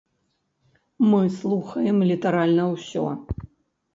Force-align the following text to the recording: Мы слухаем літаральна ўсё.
Мы 1.09 1.19
слухаем 1.41 1.97
літаральна 2.13 2.63
ўсё. 2.73 3.05